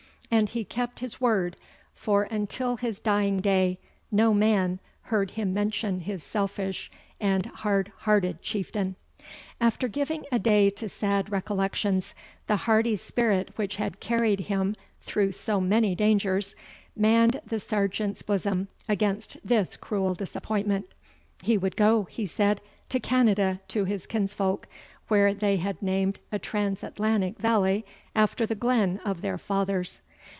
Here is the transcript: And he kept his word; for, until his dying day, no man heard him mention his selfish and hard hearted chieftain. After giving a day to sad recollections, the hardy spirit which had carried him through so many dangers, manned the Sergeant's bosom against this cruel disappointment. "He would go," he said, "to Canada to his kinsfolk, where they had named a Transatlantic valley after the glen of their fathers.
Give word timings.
And 0.33 0.47
he 0.47 0.63
kept 0.63 1.01
his 1.01 1.19
word; 1.19 1.57
for, 1.93 2.23
until 2.23 2.77
his 2.77 3.01
dying 3.01 3.41
day, 3.41 3.77
no 4.13 4.33
man 4.33 4.79
heard 5.03 5.31
him 5.31 5.53
mention 5.53 5.99
his 5.99 6.23
selfish 6.23 6.89
and 7.19 7.47
hard 7.47 7.91
hearted 7.97 8.41
chieftain. 8.41 8.95
After 9.59 9.89
giving 9.89 10.25
a 10.31 10.39
day 10.39 10.69
to 10.69 10.87
sad 10.87 11.29
recollections, 11.33 12.15
the 12.47 12.55
hardy 12.55 12.95
spirit 12.95 13.49
which 13.57 13.75
had 13.75 13.99
carried 13.99 14.39
him 14.39 14.77
through 15.01 15.33
so 15.33 15.59
many 15.59 15.95
dangers, 15.95 16.55
manned 16.95 17.41
the 17.45 17.59
Sergeant's 17.59 18.21
bosom 18.21 18.69
against 18.87 19.35
this 19.43 19.75
cruel 19.75 20.13
disappointment. 20.15 20.87
"He 21.43 21.57
would 21.57 21.75
go," 21.75 22.03
he 22.05 22.25
said, 22.25 22.61
"to 22.87 23.01
Canada 23.01 23.59
to 23.67 23.83
his 23.83 24.07
kinsfolk, 24.07 24.69
where 25.09 25.33
they 25.33 25.57
had 25.57 25.81
named 25.81 26.21
a 26.31 26.39
Transatlantic 26.39 27.37
valley 27.37 27.85
after 28.15 28.45
the 28.45 28.55
glen 28.55 29.01
of 29.03 29.19
their 29.19 29.37
fathers. 29.37 30.01